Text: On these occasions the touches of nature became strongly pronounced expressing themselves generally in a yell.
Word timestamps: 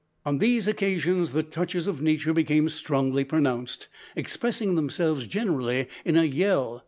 On 0.25 0.39
these 0.39 0.67
occasions 0.67 1.31
the 1.31 1.43
touches 1.43 1.85
of 1.85 2.01
nature 2.01 2.33
became 2.33 2.69
strongly 2.69 3.23
pronounced 3.23 3.87
expressing 4.15 4.73
themselves 4.73 5.27
generally 5.27 5.85
in 6.03 6.17
a 6.17 6.23
yell. 6.23 6.79